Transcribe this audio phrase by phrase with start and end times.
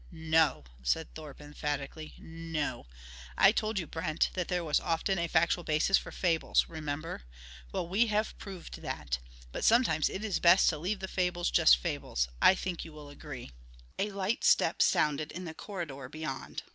[0.11, 2.15] "No," said Thorpe emphatically.
[2.17, 2.87] "No!
[3.37, 7.21] I told you, Brent, there was often a factual basis for fables remember?
[7.71, 9.19] Well, we have proved that.
[9.51, 12.29] But sometimes it is best to leave the fables just fables.
[12.41, 13.51] I think you will agree."
[13.99, 16.63] A light step sounded in the corridor beyond.